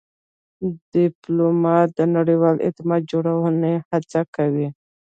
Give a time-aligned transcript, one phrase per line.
[0.91, 4.67] ډيپلومات د نړیوال اعتماد جوړولو هڅه کوي.